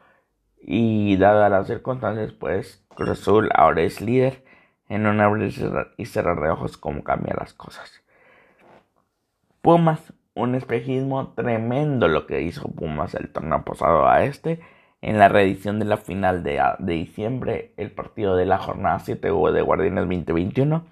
Y 0.61 1.17
dadas 1.17 1.51
las 1.51 1.67
circunstancias, 1.69 2.33
pues 2.33 2.85
Cruz 2.95 3.29
ahora 3.55 3.83
es 3.83 4.01
líder 4.01 4.45
en 4.89 5.07
un 5.07 5.21
abrir 5.21 5.53
y 5.97 6.07
cerrar 6.07 6.41
de 6.41 6.51
ojos 6.51 6.77
cómo 6.77 7.05
cambian 7.05 7.37
las 7.39 7.55
cosas. 7.55 8.03
Pumas, 9.61 10.13
un 10.35 10.55
espejismo 10.55 11.33
tremendo 11.35 12.09
lo 12.09 12.27
que 12.27 12.43
hizo 12.43 12.69
Pumas 12.69 13.15
el 13.15 13.33
torneo 13.33 13.65
pasado 13.65 14.09
a 14.09 14.25
este. 14.25 14.61
En 15.01 15.19
la 15.19 15.29
reedición 15.29 15.79
de 15.79 15.85
la 15.85 15.97
final 15.97 16.43
de, 16.43 16.61
de 16.79 16.93
diciembre, 16.93 17.73
el 17.77 17.91
partido 17.91 18.37
de 18.37 18.47
la 18.47 18.59
jornada 18.59 18.99
7 18.99 19.29
de 19.29 19.63
Guardianes 19.63 20.05
2021. 20.05 20.85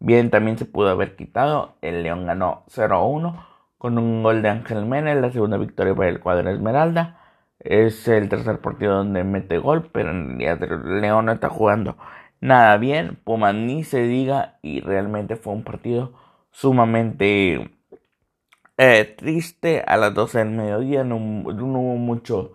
Bien, 0.00 0.30
también 0.30 0.58
se 0.58 0.64
pudo 0.64 0.88
haber 0.88 1.14
quitado. 1.16 1.76
El 1.82 2.02
León 2.02 2.26
ganó 2.26 2.64
0-1 2.68 3.46
con 3.78 3.98
un 3.98 4.22
gol 4.22 4.42
de 4.42 4.48
Ángel 4.48 4.86
Mena, 4.86 5.14
la 5.14 5.30
segunda 5.30 5.56
victoria 5.58 5.94
para 5.94 6.08
el 6.08 6.20
cuadro 6.20 6.50
Esmeralda. 6.50 7.20
Es 7.60 8.08
el 8.08 8.28
tercer 8.28 8.60
partido 8.60 8.96
donde 8.96 9.24
mete 9.24 9.58
gol, 9.58 9.90
pero 9.92 10.10
en 10.10 10.38
realidad 10.38 10.62
el 10.64 11.00
León 11.02 11.26
no 11.26 11.32
está 11.32 11.50
jugando 11.50 11.96
nada 12.40 12.76
bien. 12.78 13.16
Puma 13.24 13.52
ni 13.52 13.84
se 13.84 14.02
diga 14.02 14.58
y 14.62 14.80
realmente 14.80 15.36
fue 15.36 15.52
un 15.52 15.64
partido 15.64 16.14
sumamente 16.50 17.70
eh, 18.78 19.14
triste 19.18 19.82
a 19.86 19.96
las 19.96 20.14
12 20.14 20.38
del 20.38 20.50
mediodía. 20.50 21.04
No, 21.04 21.16
hubo 21.16 21.96
mucho 21.96 22.52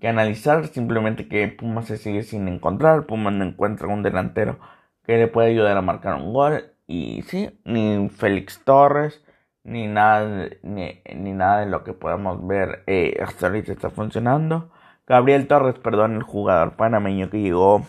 que 0.00 0.08
analizar, 0.08 0.66
simplemente 0.68 1.28
que 1.28 1.48
Puma 1.48 1.82
se 1.82 1.96
sigue 1.96 2.22
sin 2.22 2.48
encontrar. 2.48 3.06
Puma 3.06 3.30
no 3.30 3.44
encuentra 3.44 3.88
un 3.88 4.02
delantero 4.02 4.58
que 5.04 5.16
le 5.18 5.28
pueda 5.28 5.48
ayudar 5.48 5.76
a 5.76 5.82
marcar 5.82 6.14
un 6.16 6.32
gol. 6.32 6.71
Y 6.86 7.22
sí, 7.22 7.50
ni 7.64 8.08
Félix 8.10 8.62
Torres 8.64 9.22
ni 9.64 9.86
nada, 9.86 10.48
ni, 10.62 11.00
nada 11.32 11.60
de 11.60 11.66
lo 11.66 11.84
que 11.84 11.92
podamos 11.92 12.46
ver 12.46 12.82
eh, 12.86 13.18
hasta 13.22 13.46
ahorita 13.46 13.72
está 13.72 13.90
funcionando. 13.90 14.70
Gabriel 15.06 15.46
Torres, 15.46 15.78
perdón, 15.78 16.16
el 16.16 16.22
jugador 16.22 16.76
panameño 16.76 17.30
que 17.30 17.40
llegó 17.40 17.82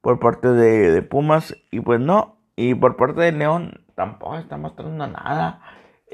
por 0.00 0.20
parte 0.20 0.48
de, 0.48 1.02
Pumas 1.02 1.56
y 1.70 1.80
pues 1.80 2.00
no, 2.00 2.36
y 2.56 2.74
por 2.74 2.96
parte 2.96 3.20
de 3.20 3.32
León 3.32 3.84
tampoco 3.94 4.36
está 4.38 4.56
mostrando 4.56 5.06
nada. 5.06 5.60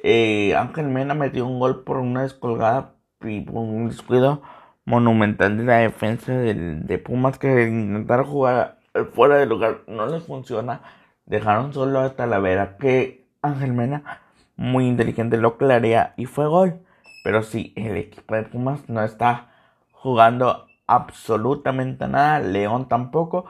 Eh, 0.03 0.55
Ángel 0.57 0.89
Mena 0.89 1.15
metió 1.15 1.47
un 1.47 1.59
gol 1.59 1.85
por 1.85 1.99
una 1.99 2.23
descolgada 2.23 2.95
y 3.23 3.41
por 3.41 3.57
un 3.57 3.89
descuido 3.89 4.43
monumental 4.85 5.59
de 5.59 5.65
la 5.65 5.79
defensa 5.79 6.33
de, 6.33 6.55
de 6.55 6.99
Pumas 6.99 7.39
que 7.39 7.69
intentaron 7.69 8.27
jugar 8.27 8.79
fuera 9.13 9.37
de 9.37 9.47
lugar 9.47 9.81
no 9.87 10.07
les 10.07 10.25
funciona. 10.25 10.81
Dejaron 11.29 11.75
solo 11.75 12.01
a 12.01 12.17
Talavera 12.17 12.79
que 12.79 13.27
Ángel 13.43 13.75
Mena 13.75 14.23
muy 14.57 14.87
inteligente 14.87 15.37
lo 15.37 15.59
clarea 15.59 16.15
y 16.17 16.25
fue 16.25 16.49
gol. 16.49 16.81
Pero 17.23 17.43
sí, 17.43 17.75
el 17.77 17.99
equipo 17.99 18.35
de 18.35 18.45
Pumas 18.45 18.89
no 18.89 19.05
está 19.05 19.53
jugando 19.93 20.67
absolutamente 20.87 22.09
nada. 22.09 22.41
León 22.41 22.89
tampoco. 22.89 23.45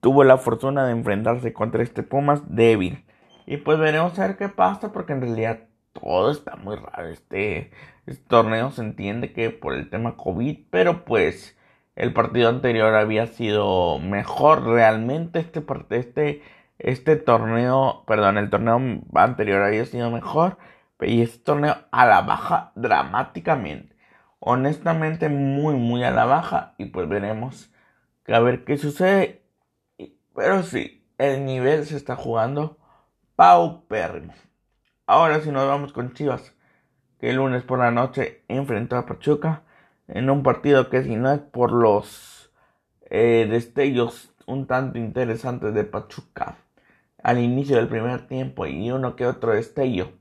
Tuvo 0.00 0.24
la 0.24 0.38
fortuna 0.38 0.86
de 0.86 0.92
enfrentarse 0.92 1.52
contra 1.52 1.82
este 1.82 2.02
Pumas 2.02 2.42
débil. 2.54 3.04
Y 3.44 3.58
pues 3.58 3.78
veremos 3.78 4.18
a 4.18 4.26
ver 4.26 4.38
qué 4.38 4.48
pasa 4.48 4.90
porque 4.90 5.12
en 5.12 5.20
realidad 5.20 5.60
todo 5.92 6.30
está 6.30 6.56
muy 6.56 6.76
raro. 6.76 7.08
Este, 7.08 7.70
este 8.06 8.24
torneo 8.28 8.70
se 8.70 8.80
entiende 8.80 9.34
que 9.34 9.50
por 9.50 9.74
el 9.74 9.90
tema 9.90 10.16
COVID, 10.16 10.56
pero 10.70 11.04
pues 11.04 11.58
el 11.96 12.14
partido 12.14 12.48
anterior 12.48 12.94
había 12.94 13.26
sido 13.26 13.98
mejor 13.98 14.64
realmente. 14.64 15.40
Este, 15.40 15.62
este 15.90 16.42
este 16.82 17.16
torneo, 17.16 18.04
perdón, 18.06 18.38
el 18.38 18.50
torneo 18.50 18.80
anterior 19.14 19.62
había 19.62 19.84
sido 19.84 20.10
mejor. 20.10 20.58
Y 21.00 21.22
este 21.22 21.38
torneo 21.38 21.76
a 21.90 22.06
la 22.06 22.22
baja 22.22 22.72
dramáticamente. 22.74 23.96
Honestamente, 24.38 25.28
muy, 25.28 25.74
muy 25.74 26.04
a 26.04 26.10
la 26.10 26.24
baja. 26.24 26.74
Y 26.78 26.86
pues 26.86 27.08
veremos 27.08 27.70
que 28.24 28.34
a 28.34 28.40
ver 28.40 28.64
qué 28.64 28.76
sucede. 28.76 29.42
Pero 30.34 30.62
sí, 30.62 31.06
el 31.18 31.44
nivel 31.44 31.86
se 31.86 31.96
está 31.96 32.16
jugando 32.16 32.78
paupérrimo. 33.36 34.34
Ahora 35.06 35.40
si 35.40 35.50
nos 35.50 35.66
vamos 35.66 35.92
con 35.92 36.14
Chivas, 36.14 36.54
que 37.18 37.30
el 37.30 37.36
lunes 37.36 37.62
por 37.62 37.78
la 37.78 37.90
noche 37.90 38.44
enfrentó 38.48 38.96
a 38.96 39.06
Pachuca 39.06 39.62
en 40.08 40.30
un 40.30 40.42
partido 40.42 40.88
que 40.88 41.02
si 41.02 41.16
no 41.16 41.32
es 41.32 41.40
por 41.40 41.72
los 41.72 42.52
eh, 43.10 43.46
destellos 43.50 44.34
un 44.46 44.66
tanto 44.66 44.98
interesantes 44.98 45.74
de 45.74 45.84
Pachuca 45.84 46.56
al 47.22 47.38
inicio 47.38 47.76
del 47.76 47.88
primer 47.88 48.26
tiempo 48.26 48.66
y 48.66 48.90
uno 48.90 49.16
que 49.16 49.26
otro 49.26 49.52
destello 49.52 50.12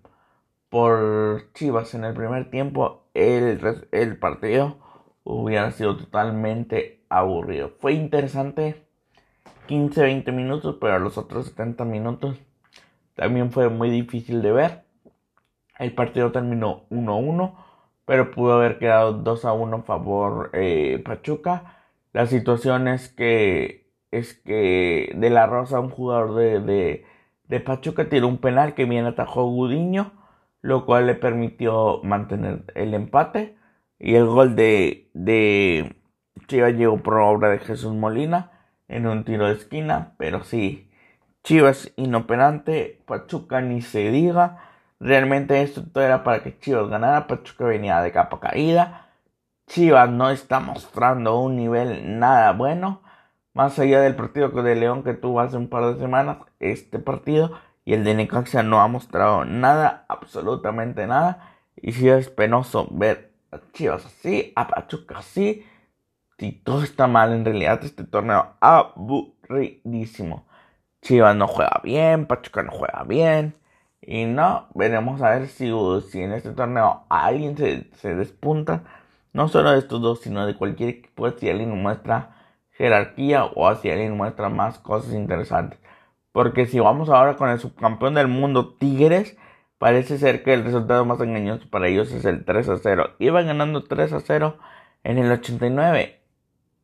por 0.70 1.52
Chivas 1.54 1.94
en 1.96 2.04
el 2.04 2.14
primer 2.14 2.50
tiempo, 2.52 3.08
el, 3.14 3.60
el 3.92 4.18
partido 4.18 4.78
hubiera 5.24 5.72
sido 5.72 5.98
totalmente 5.98 7.04
aburrido. 7.10 7.72
Fue 7.80 7.94
interesante 7.94 8.86
15-20 9.68 10.32
minutos, 10.32 10.78
pero 10.80 11.00
los 11.00 11.18
otros 11.18 11.48
70 11.48 11.86
minutos 11.86 12.38
también 13.16 13.52
fue 13.52 13.70
muy 13.70 13.90
difícil 13.90 14.42
de 14.42 14.52
ver. 14.52 14.84
El 15.78 15.94
partido 15.94 16.32
terminó 16.32 16.86
1-1, 16.90 17.56
pero 18.06 18.32
pudo 18.32 18.54
haber 18.54 18.80
quedado 18.80 19.24
2-1 19.24 19.80
a 19.80 19.84
favor 19.84 20.50
eh, 20.54 21.02
Pachuca. 21.06 21.78
La 22.14 22.26
situación 22.26 22.88
es 22.88 23.10
que 23.10 23.89
es 24.12 24.36
que 24.36 25.14
De 25.16 25.30
La 25.30 25.46
Rosa, 25.48 25.80
un 25.80 25.90
jugador 25.90 26.36
de, 26.36 27.06
de, 27.48 27.60
Pachuca, 27.60 28.10
tiró 28.10 28.28
un 28.28 28.40
penal 28.40 28.74
que 28.74 28.86
bien 28.86 29.06
atajó 29.06 29.46
Gudiño, 29.46 30.12
lo 30.62 30.86
cual 30.86 31.08
le 31.08 31.16
permitió 31.16 32.02
mantener 32.04 32.64
el 32.76 32.94
empate. 32.94 33.58
Y 34.00 34.16
el 34.16 34.26
gol 34.26 34.56
de, 34.56 35.10
de 35.14 35.96
Chivas 36.48 36.74
llegó 36.74 36.98
por 36.98 37.16
obra 37.20 37.50
de 37.50 37.60
Jesús 37.60 37.94
Molina 37.94 38.52
en 38.88 39.08
un 39.08 39.24
tiro 39.26 39.48
de 39.48 39.54
esquina, 39.54 40.14
pero 40.18 40.44
sí, 40.44 40.90
Chivas 41.44 41.92
inoperante, 41.96 43.02
Pachuca 43.06 43.62
ni 43.62 43.82
se 43.82 44.12
diga. 44.12 44.58
Realmente 45.00 45.62
esto 45.62 45.84
todo 45.84 46.04
era 46.04 46.24
para 46.24 46.44
que 46.44 46.60
Chivas 46.60 46.90
ganara, 46.90 47.28
Pachuca 47.28 47.66
venía 47.66 48.02
de 48.02 48.12
capa 48.12 48.40
caída. 48.40 49.08
Chivas 49.68 50.10
no 50.10 50.30
está 50.32 50.60
mostrando 50.60 51.40
un 51.40 51.56
nivel 51.56 52.20
nada 52.20 52.52
bueno. 52.54 53.02
Más 53.54 53.78
allá 53.80 54.02
del 54.02 54.16
partido 54.16 54.50
de 54.50 54.76
León 54.76 55.04
que 55.04 55.14
tuvo 55.14 55.40
hace 55.40 55.58
un 55.58 55.70
par 55.70 55.94
de 55.94 56.00
semanas, 56.00 56.38
este 56.60 57.00
partido 57.00 57.52
y 57.86 57.94
el 57.94 58.04
de 58.04 58.14
Necaxa 58.14 58.62
no 58.64 58.82
ha 58.82 58.88
mostrado 58.88 59.46
nada, 59.46 60.06
absolutamente 60.08 61.08
nada. 61.08 61.56
Y 61.76 61.94
si 61.94 62.08
es 62.10 62.30
penoso 62.30 62.88
ver 62.92 63.32
a 63.52 63.60
Chivas 63.74 64.06
así, 64.06 64.54
a 64.56 64.68
Pachuca 64.68 65.20
así. 65.20 65.66
Si 66.38 66.52
todo 66.52 66.84
está 66.84 67.08
mal 67.08 67.34
en 67.34 67.44
realidad, 67.44 67.84
este 67.84 68.04
torneo 68.04 68.54
aburridísimo. 68.60 70.46
Chivas 71.02 71.36
no 71.36 71.48
juega 71.48 71.82
bien, 71.84 72.28
Pachuca 72.28 72.64
no 72.64 72.72
juega 72.72 73.04
bien. 73.04 73.56
Y 74.02 74.26
no, 74.26 74.68
veremos 74.76 75.22
a 75.22 75.32
ver 75.32 75.48
si, 75.48 75.72
si 76.10 76.22
en 76.22 76.34
este 76.34 76.52
torneo 76.52 77.06
alguien 77.10 77.58
se, 77.58 77.90
se 77.96 78.16
despunta. 78.16 78.84
No 79.34 79.48
solo 79.48 79.72
de 79.72 79.80
estos 79.80 80.02
dos, 80.02 80.22
sino 80.22 80.46
de 80.46 80.56
cualquier 80.56 80.90
equipo. 80.90 81.30
Si 81.32 81.50
alguien 81.50 81.82
muestra 81.82 82.36
jerarquía 82.80 83.46
o 83.46 83.68
hacia 83.68 83.94
alguien 83.94 84.18
muestra 84.18 84.50
más 84.50 84.80
cosas 84.80 85.14
interesantes. 85.14 85.80
Porque 86.32 86.66
si 86.66 86.80
vamos 86.80 87.10
ahora 87.10 87.36
con 87.36 87.50
el 87.50 87.60
subcampeón 87.60 88.16
del 88.16 88.30
mundo 88.30 88.74
Tigres, 88.76 89.38
parece 89.78 90.18
ser 90.18 90.44
que 90.44 90.54
el 90.54 90.64
resultado 90.64 91.06
más 91.06 91.20
engañoso 91.20 91.70
para 91.70 91.88
ellos 91.90 92.12
es 92.14 92.24
el 92.26 92.46
3 92.46 92.70
a 92.70 92.78
0. 92.78 93.12
Iban 93.20 93.48
ganando 93.48 93.84
3 93.84 94.14
a 94.14 94.20
0 94.22 94.58
en 95.04 95.18
el 95.18 95.30
89. 95.32 96.22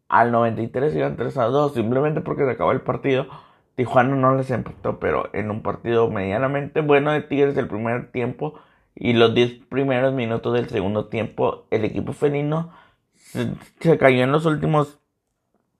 Al 0.10 0.32
93 0.32 0.96
iban 0.96 1.16
3 1.16 1.38
a 1.38 1.46
2, 1.46 1.74
simplemente 1.74 2.22
porque 2.22 2.44
se 2.44 2.52
acabó 2.52 2.74
el 2.74 2.82
partido. 2.82 3.28
Tijuana 3.76 4.16
no 4.16 4.36
les 4.36 4.52
empató, 4.52 5.00
pero 5.00 5.30
en 5.34 5.50
un 5.50 5.62
partido 5.62 6.10
medianamente 6.10 6.82
bueno 6.82 7.12
de 7.12 7.22
Tigres 7.22 7.56
del 7.56 7.68
primer 7.68 8.12
tiempo 8.12 8.56
y 8.96 9.14
los 9.14 9.34
10 9.34 9.66
primeros 9.70 10.14
minutos 10.14 10.54
del 10.54 10.70
segundo 10.70 11.08
tiempo, 11.08 11.68
el 11.72 11.86
equipo 11.86 12.14
felino 12.14 12.72
se 13.16 13.98
cayó 13.98 14.24
en 14.24 14.32
los 14.32 14.46
últimos 14.46 15.00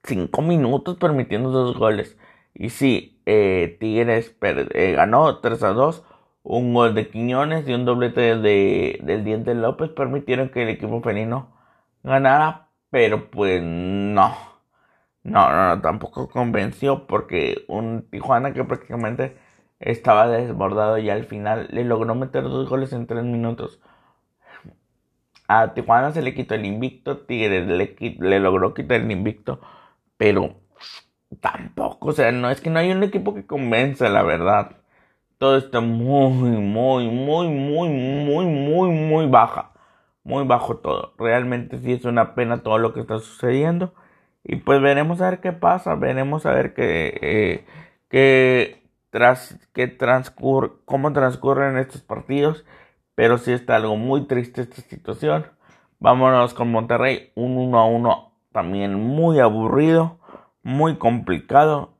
5 0.06 0.42
minutos 0.42 0.96
permitiendo 0.98 1.50
dos 1.50 1.76
goles. 1.78 2.16
Y 2.54 2.70
sí, 2.70 3.20
eh, 3.26 3.76
Tigres 3.80 4.36
eh, 4.42 4.92
ganó 4.96 5.38
3 5.40 5.62
a 5.62 5.68
2. 5.72 6.04
Un 6.42 6.74
gol 6.74 6.94
de 6.94 7.08
Quiñones 7.10 7.68
y 7.68 7.74
un 7.74 7.84
doblete 7.84 8.36
de, 8.36 9.00
del 9.02 9.24
Diente 9.24 9.54
López 9.54 9.90
permitieron 9.90 10.50
que 10.50 10.62
el 10.62 10.68
equipo 10.70 11.02
felino 11.02 11.52
ganara. 12.02 12.68
Pero 12.90 13.30
pues 13.30 13.62
no. 13.62 14.36
No, 15.22 15.50
no, 15.50 15.68
no, 15.76 15.82
tampoco 15.82 16.28
convenció 16.28 17.06
porque 17.06 17.64
un 17.68 18.08
Tijuana 18.10 18.52
que 18.52 18.64
prácticamente 18.64 19.36
estaba 19.80 20.28
desbordado 20.28 20.98
y 20.98 21.10
al 21.10 21.24
final 21.24 21.68
le 21.72 21.84
logró 21.84 22.14
meter 22.14 22.44
dos 22.44 22.68
goles 22.68 22.92
en 22.92 23.06
3 23.06 23.24
minutos. 23.24 23.80
A 25.48 25.74
Tijuana 25.74 26.12
se 26.12 26.22
le 26.22 26.34
quitó 26.34 26.54
el 26.54 26.64
invicto, 26.64 27.18
Tigres 27.18 27.66
le, 27.66 27.96
le 28.20 28.40
logró 28.40 28.74
quitar 28.74 29.00
el 29.00 29.10
invicto 29.10 29.60
pero 30.16 30.56
tampoco, 31.40 32.08
o 32.08 32.12
sea, 32.12 32.32
no 32.32 32.50
es 32.50 32.60
que 32.60 32.70
no 32.70 32.78
hay 32.78 32.90
un 32.92 33.02
equipo 33.02 33.34
que 33.34 33.46
convence, 33.46 34.08
la 34.08 34.22
verdad. 34.22 34.76
todo 35.38 35.56
está 35.58 35.80
muy, 35.80 36.32
muy, 36.60 37.08
muy, 37.10 37.48
muy, 37.48 37.88
muy, 37.88 38.46
muy, 38.46 38.90
muy 38.90 39.26
baja. 39.28 39.72
Muy 40.24 40.44
bajo 40.46 40.78
todo. 40.78 41.14
Realmente 41.18 41.78
sí 41.80 41.92
es 41.92 42.04
una 42.04 42.34
pena 42.34 42.62
todo 42.62 42.78
lo 42.78 42.92
que 42.94 43.00
está 43.00 43.18
sucediendo. 43.20 43.94
Y 44.44 44.56
pues 44.56 44.80
veremos 44.82 45.20
a 45.20 45.30
ver 45.30 45.40
qué 45.40 45.52
pasa. 45.52 45.94
Veremos 45.96 46.46
a 46.46 46.52
ver 46.52 46.74
qué, 46.74 47.66
eh, 48.10 48.82
tras, 49.10 49.58
qué 49.72 49.88
transcurre, 49.88 50.72
cómo 50.84 51.12
transcurren 51.12 51.78
estos 51.78 52.02
partidos. 52.02 52.64
Pero 53.14 53.38
sí 53.38 53.52
está 53.52 53.76
algo 53.76 53.96
muy 53.96 54.26
triste 54.26 54.62
esta 54.62 54.82
situación. 54.82 55.46
Vámonos 56.00 56.54
con 56.54 56.70
Monterrey. 56.70 57.32
Un 57.34 57.56
1 57.58 57.78
a 57.78 57.86
1 57.86 58.25
también 58.56 58.94
muy 58.94 59.38
aburrido. 59.38 60.18
Muy 60.62 60.96
complicado. 60.96 61.98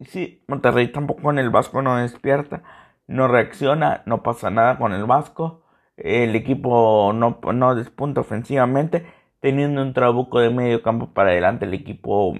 Y 0.00 0.06
sí, 0.06 0.42
Monterrey 0.48 0.90
tampoco 0.90 1.30
en 1.30 1.38
el 1.38 1.50
Vasco 1.50 1.80
no 1.80 1.96
despierta, 1.96 2.64
no 3.06 3.28
reacciona, 3.28 4.02
no 4.04 4.24
pasa 4.24 4.50
nada 4.50 4.78
con 4.78 4.92
el 4.92 5.04
Vasco. 5.04 5.62
El 5.96 6.34
equipo 6.34 7.12
no, 7.14 7.38
no 7.54 7.74
despunta 7.76 8.20
ofensivamente, 8.22 9.06
teniendo 9.40 9.80
un 9.80 9.94
trabuco 9.94 10.40
de 10.40 10.50
medio 10.50 10.82
campo 10.82 11.14
para 11.14 11.30
adelante. 11.30 11.66
El 11.66 11.74
equipo 11.74 12.34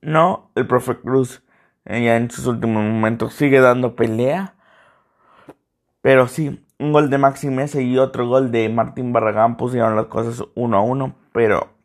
no, 0.00 0.52
el 0.54 0.66
profe 0.68 1.00
Cruz 1.00 1.42
eh, 1.84 2.04
ya 2.04 2.16
en 2.16 2.30
sus 2.30 2.46
últimos 2.46 2.84
momentos 2.84 3.34
sigue 3.34 3.60
dando 3.60 3.96
pelea. 3.96 4.54
Pero 6.00 6.28
sí, 6.28 6.64
un 6.78 6.92
gol 6.92 7.10
de 7.10 7.18
Maxi 7.18 7.48
Mesa 7.48 7.80
y 7.80 7.98
otro 7.98 8.28
gol 8.28 8.52
de 8.52 8.68
Martín 8.68 9.12
Barragán 9.12 9.56
pusieron 9.56 9.96
las 9.96 10.06
cosas 10.06 10.46
uno 10.54 10.78
a 10.78 10.82
uno. 10.82 11.16
Pero 11.32 11.79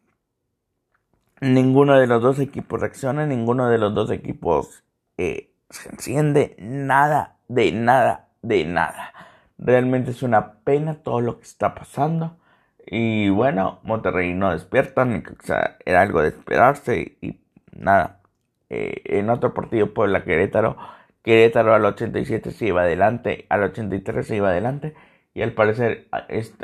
ninguno 1.41 1.99
de 1.99 2.07
los 2.07 2.21
dos 2.21 2.39
equipos 2.39 2.79
reacciona, 2.79 3.25
ninguno 3.25 3.69
de 3.69 3.77
los 3.77 3.93
dos 3.93 4.11
equipos 4.11 4.83
eh, 5.17 5.51
se 5.69 5.89
enciende, 5.89 6.55
nada, 6.59 7.37
de 7.47 7.71
nada, 7.71 8.29
de 8.41 8.65
nada. 8.65 9.13
Realmente 9.57 10.11
es 10.11 10.23
una 10.23 10.53
pena 10.63 10.95
todo 11.03 11.21
lo 11.21 11.37
que 11.37 11.43
está 11.43 11.75
pasando. 11.75 12.37
Y 12.85 13.29
bueno, 13.29 13.79
Monterrey 13.83 14.33
no 14.33 14.51
despierta, 14.51 15.03
o 15.03 15.43
sea, 15.43 15.77
era 15.85 16.01
algo 16.01 16.21
de 16.21 16.29
esperarse 16.29 17.17
y 17.21 17.39
nada. 17.71 18.21
Eh, 18.69 19.01
en 19.05 19.29
otro 19.29 19.53
partido, 19.53 19.93
Puebla 19.93 20.23
Querétaro, 20.23 20.77
Querétaro 21.23 21.73
al 21.73 21.85
87 21.85 22.51
se 22.51 22.67
iba 22.67 22.81
adelante, 22.81 23.45
al 23.49 23.63
83 23.63 24.27
se 24.27 24.35
iba 24.35 24.49
adelante 24.49 24.95
y 25.33 25.41
al 25.41 25.53
parecer 25.53 26.07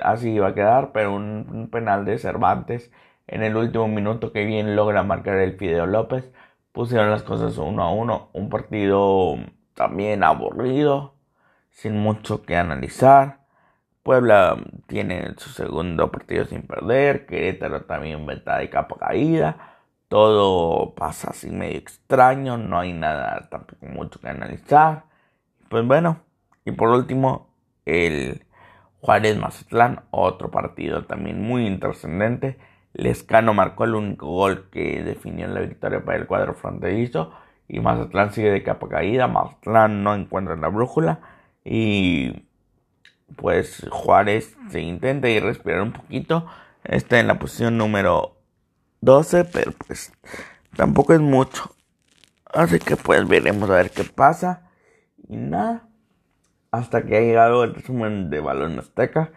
así 0.04 0.32
iba 0.32 0.50
a 0.50 0.54
quedar, 0.54 0.92
pero 0.94 1.16
un 1.16 1.70
penal 1.72 2.06
de 2.06 2.18
Cervantes 2.20 2.92
en 3.32 3.44
el 3.44 3.56
último 3.56 3.88
minuto 3.88 4.34
que 4.34 4.46
bien 4.46 4.76
logra 4.76 5.04
marcar 5.04 5.38
el 5.38 5.58
Fideo 5.58 5.86
López, 5.88 6.30
pusieron 6.74 7.10
las 7.10 7.24
cosas 7.24 7.58
uno 7.58 7.84
a 7.84 7.92
uno. 7.92 8.30
Un 8.34 8.50
partido 8.50 9.38
también 9.74 10.24
aburrido, 10.24 11.16
sin 11.70 11.98
mucho 11.98 12.44
que 12.44 12.58
analizar. 12.58 13.40
Puebla 14.04 14.58
tiene 14.88 15.34
su 15.38 15.50
segundo 15.50 16.12
partido 16.12 16.46
sin 16.46 16.64
perder, 16.64 17.26
Querétaro 17.26 17.84
también 17.86 18.26
venta 18.26 18.58
de 18.58 18.70
capa 18.70 18.98
caída. 18.98 19.78
Todo 20.10 20.94
pasa 20.94 21.30
así 21.30 21.50
medio 21.52 21.78
extraño, 21.78 22.58
no 22.58 22.80
hay 22.80 22.92
nada 22.92 23.48
tampoco 23.50 23.86
mucho 23.86 24.20
que 24.20 24.28
analizar. 24.28 25.06
Pues 25.70 25.88
bueno, 25.88 26.20
y 26.66 26.72
por 26.72 26.90
último, 26.90 27.48
el 27.86 28.46
Juárez 29.00 29.38
Mazatlán, 29.38 30.04
otro 30.12 30.52
partido 30.52 31.06
también 31.06 31.42
muy 31.42 31.66
intrascendente 31.66 32.60
Lescano 32.94 33.54
marcó 33.54 33.86
el 33.86 33.96
único 33.96 34.28
gol 34.28 34.70
que 34.70 35.04
definió 35.04 35.48
la 35.48 35.62
victoria 35.62 36.04
para 36.04 36.18
el 36.18 36.28
cuadro 36.28 36.54
fronterizo. 36.54 37.34
Y 37.68 37.80
Mazatlán 37.80 38.34
sigue 38.34 38.52
de 38.52 38.64
capa 38.64 38.90
caída. 38.90 39.28
Mazatlán 39.28 40.04
no 40.04 40.14
encuentra 40.14 40.56
la 40.56 40.68
brújula. 40.68 41.20
Y 41.64 42.46
pues 43.36 43.88
Juárez 43.90 44.58
se 44.70 44.82
intenta 44.82 45.30
ir 45.30 45.44
respirar 45.44 45.82
un 45.82 45.94
poquito. 45.94 46.48
Está 46.84 47.20
en 47.20 47.28
la 47.28 47.40
posición 47.40 47.78
número 47.78 48.38
12, 49.02 49.46
pero 49.46 49.72
pues 49.88 50.12
tampoco 50.76 51.14
es 51.14 51.22
mucho. 51.22 51.76
Así 52.46 52.80
que 52.80 52.98
pues 52.98 53.28
veremos 53.28 53.70
a 53.70 53.76
ver 53.76 53.92
qué 53.92 54.04
pasa. 54.04 54.70
Y 55.30 55.38
nada. 55.38 55.88
Hasta 56.72 57.04
que 57.04 57.18
ha 57.18 57.22
llegado 57.22 57.64
el 57.64 57.76
resumen 57.76 58.30
de 58.30 58.40
Balón 58.42 58.80
Azteca. 58.80 59.32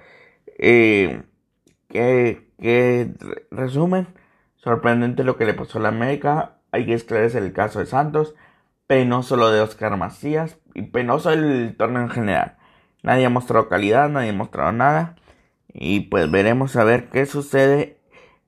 Eh, 0.59 1.23
que 1.89 2.44
que 2.61 3.13
resumen, 3.51 4.07
sorprendente 4.57 5.25
lo 5.25 5.37
que 5.37 5.45
le 5.45 5.55
pasó 5.55 5.79
a 5.79 5.83
la 5.83 5.89
América. 5.89 6.57
Hay 6.73 6.87
que 6.87 6.95
esclarecer 6.95 7.43
el 7.43 7.53
caso 7.53 7.79
de 7.79 7.87
Santos. 7.87 8.35
Penoso 8.87 9.37
lo 9.37 9.51
de 9.51 9.61
Oscar 9.61 9.97
Macías. 9.97 10.59
Y 10.75 10.83
penoso 10.83 11.31
el 11.31 11.75
torneo 11.77 12.03
en 12.03 12.11
general. 12.11 12.57
Nadie 13.03 13.27
ha 13.27 13.31
mostrado 13.31 13.69
calidad, 13.69 14.09
nadie 14.09 14.31
ha 14.31 14.35
mostrado 14.35 14.73
nada. 14.73 15.17
Y 15.73 16.01
pues 16.01 16.31
veremos 16.31 16.77
a 16.77 16.85
ver 16.85 17.11
qué 17.11 17.27
sucede 17.27 17.99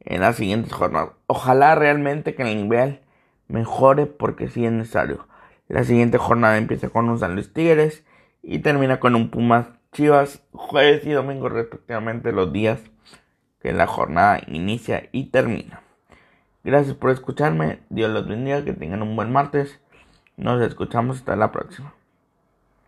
en 0.00 0.20
las 0.20 0.36
siguientes 0.36 0.72
jornadas. 0.72 1.10
Ojalá 1.26 1.74
realmente 1.74 2.34
que 2.34 2.42
el 2.42 2.56
nivel 2.56 3.00
mejore 3.48 4.06
porque 4.06 4.48
sí 4.48 4.64
es 4.64 4.72
necesario. 4.72 5.26
La 5.68 5.84
siguiente 5.84 6.18
jornada 6.18 6.56
empieza 6.58 6.88
con 6.88 7.08
un 7.08 7.18
San 7.18 7.34
Luis 7.34 7.52
Tigres 7.52 8.04
y 8.42 8.60
termina 8.60 9.00
con 9.00 9.14
un 9.16 9.30
Pumas 9.30 9.66
Chivas 9.92 10.42
jueves 10.52 11.04
y 11.06 11.10
domingo 11.10 11.48
respectivamente 11.48 12.30
los 12.30 12.52
días 12.52 12.80
que 13.60 13.72
la 13.72 13.86
jornada 13.86 14.40
inicia 14.46 15.08
y 15.12 15.30
termina. 15.30 15.82
Gracias 16.64 16.96
por 16.96 17.10
escucharme, 17.10 17.80
Dios 17.90 18.10
los 18.10 18.26
bendiga, 18.26 18.64
que 18.64 18.72
tengan 18.72 19.02
un 19.02 19.14
buen 19.16 19.30
martes. 19.30 19.80
Nos 20.36 20.60
escuchamos 20.62 21.18
hasta 21.18 21.36
la 21.36 21.52
próxima. 21.52 21.94